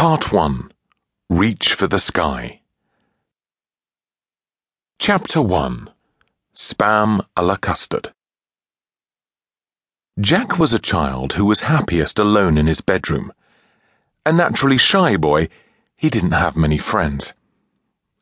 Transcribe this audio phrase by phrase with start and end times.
[0.00, 0.72] Part 1
[1.28, 2.62] Reach for the Sky.
[4.98, 5.90] Chapter 1
[6.54, 8.14] Spam a la Custard.
[10.18, 13.30] Jack was a child who was happiest alone in his bedroom.
[14.24, 15.50] A naturally shy boy,
[15.98, 17.34] he didn't have many friends.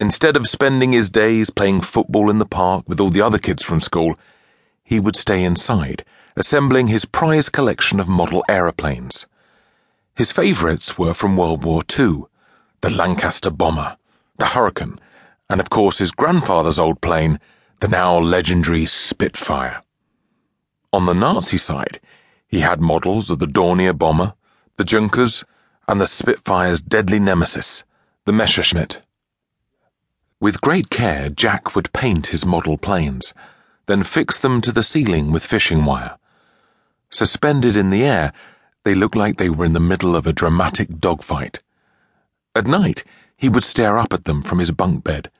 [0.01, 3.63] Instead of spending his days playing football in the park with all the other kids
[3.63, 4.19] from school,
[4.83, 6.05] he would stay inside,
[6.35, 9.27] assembling his prize collection of model aeroplanes.
[10.19, 12.25] His favourites were from World War II
[12.81, 13.97] the Lancaster bomber,
[14.37, 14.99] the Hurricane,
[15.49, 17.39] and of course his grandfather's old plane,
[17.79, 19.81] the now legendary Spitfire.
[20.93, 22.01] On the Nazi side,
[22.49, 24.35] he had models of the Dornier bomber,
[24.77, 25.45] the Junkers,
[25.87, 27.85] and the Spitfire's deadly nemesis,
[28.25, 29.01] the Messerschmitt.
[30.41, 33.35] With great care, Jack would paint his model planes,
[33.87, 36.19] then fix them to the ceiling with fishing wire.
[37.09, 38.33] Suspended in the air,
[38.85, 41.61] they looked like they were in the middle of a dramatic dogfight.
[42.55, 43.05] At night,
[43.37, 45.31] he would stare up at them from his bunk bed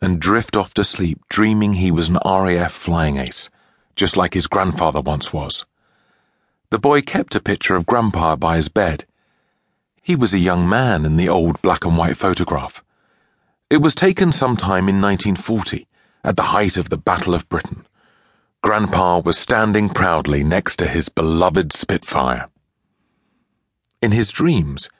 [0.00, 3.48] and drift off to sleep dreaming he was an RAF flying ace,
[3.96, 5.64] just like his grandfather once was.
[6.70, 9.06] The boy kept a picture of Grandpa by his bed.
[10.02, 12.82] He was a young man in the old black and white photograph.
[13.70, 15.86] It was taken sometime in 1940,
[16.22, 17.86] at the height of the Battle of Britain.
[18.62, 22.48] Grandpa was standing proudly next to his beloved Spitfire.
[24.04, 24.90] In his dreams,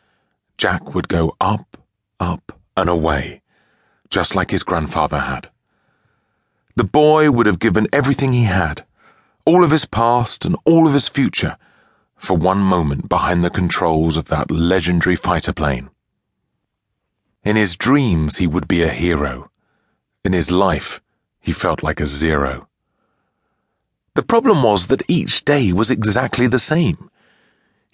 [0.57, 1.77] Jack would go up,
[2.19, 3.43] up, and away,
[4.09, 5.51] just like his grandfather had.
[6.75, 8.87] The boy would have given everything he had,
[9.45, 11.59] all of his past and all of his future,
[12.17, 15.91] for one moment behind the controls of that legendary fighter plane.
[17.45, 19.51] In his dreams, he would be a hero.
[20.25, 21.03] In his life,
[21.41, 22.69] he felt like a zero.
[24.15, 27.11] The problem was that each day was exactly the same.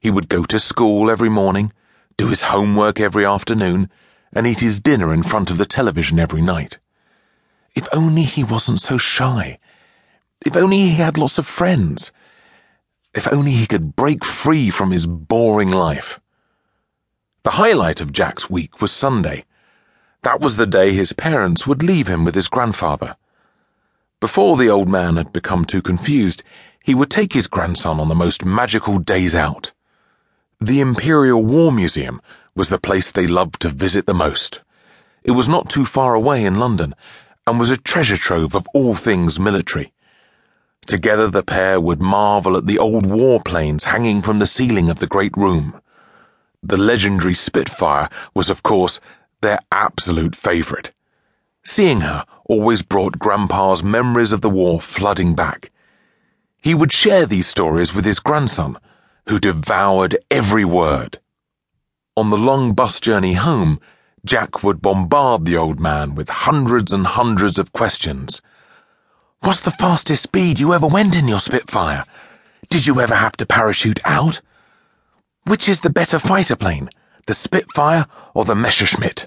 [0.00, 1.72] He would go to school every morning,
[2.16, 3.90] do his homework every afternoon,
[4.32, 6.78] and eat his dinner in front of the television every night.
[7.74, 9.58] If only he wasn't so shy.
[10.44, 12.12] If only he had lots of friends.
[13.14, 16.18] If only he could break free from his boring life.
[17.42, 19.44] The highlight of Jack's week was Sunday.
[20.22, 23.16] That was the day his parents would leave him with his grandfather.
[24.18, 26.42] Before the old man had become too confused,
[26.82, 29.72] he would take his grandson on the most magical days out.
[30.62, 32.20] The Imperial War Museum
[32.54, 34.60] was the place they loved to visit the most.
[35.24, 36.94] It was not too far away in London
[37.46, 39.94] and was a treasure trove of all things military.
[40.84, 45.06] Together the pair would marvel at the old warplanes hanging from the ceiling of the
[45.06, 45.80] great room.
[46.62, 49.00] The legendary Spitfire was, of course,
[49.40, 50.90] their absolute favourite.
[51.64, 55.70] Seeing her always brought Grandpa's memories of the war flooding back.
[56.60, 58.76] He would share these stories with his grandson
[59.28, 61.18] who devoured every word.
[62.16, 63.80] On the long bus journey home,
[64.24, 68.42] Jack would bombard the old man with hundreds and hundreds of questions.
[69.40, 72.04] What's the fastest speed you ever went in your Spitfire?
[72.68, 74.42] Did you ever have to parachute out?
[75.44, 76.90] Which is the better fighter plane,
[77.26, 79.26] the Spitfire or the Messerschmitt?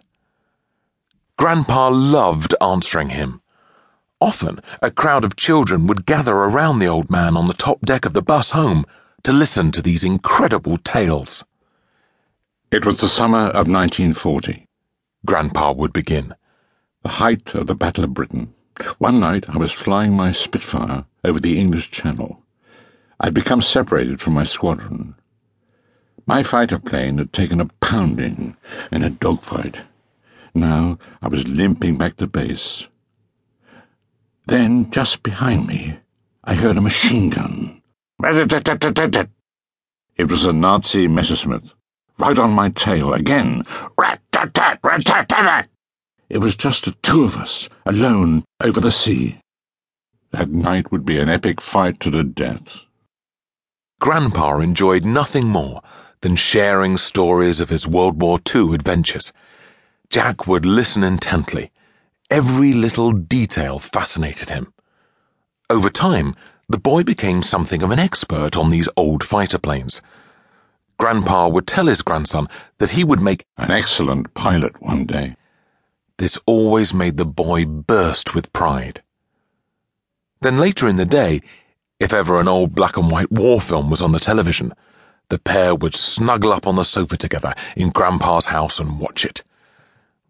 [1.38, 3.42] Grandpa loved answering him.
[4.22, 8.06] Often, a crowd of children would gather around the old man on the top deck
[8.06, 8.86] of the bus home
[9.24, 11.46] to listen to these incredible tales.
[12.72, 14.68] It was the summer of 1940.
[15.26, 16.36] Grandpa would begin.
[17.04, 18.54] The height of the Battle of Britain.
[18.98, 22.42] One night I was flying my Spitfire over the English Channel.
[23.20, 25.16] I'd become separated from my squadron.
[26.26, 28.58] My fighter plane had taken a pounding
[28.92, 29.78] in a dogfight.
[30.54, 32.88] Now I was limping back to base.
[34.48, 36.00] Then, just behind me,
[36.44, 37.73] I heard a machine gun.
[40.16, 41.74] It was a Nazi Messerschmitt,
[42.18, 43.66] right on my tail again.
[46.30, 49.40] It was just the two of us, alone over the sea.
[50.32, 52.84] That night would be an epic fight to the death.
[54.00, 55.82] Grandpa enjoyed nothing more
[56.22, 59.34] than sharing stories of his World War II adventures.
[60.10, 61.72] Jack would listen intently.
[62.30, 64.74] Every little detail fascinated him.
[65.70, 66.36] Over time,
[66.70, 70.02] the boy became something of an expert on these old fighter planes.
[70.98, 75.36] Grandpa would tell his grandson that he would make an excellent pilot one day.
[76.18, 79.02] This always made the boy burst with pride.
[80.42, 81.42] Then later in the day,
[82.00, 84.74] if ever an old black and white war film was on the television,
[85.30, 89.44] the pair would snuggle up on the sofa together in Grandpa's house and watch it.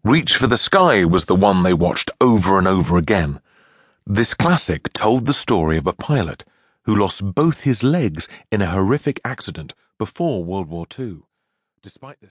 [0.02, 3.40] Reach for the Sky was the one they watched over and over again.
[4.06, 6.44] This classic told the story of a pilot
[6.82, 11.20] who lost both his legs in a horrific accident before World War II.
[11.80, 12.22] Despite this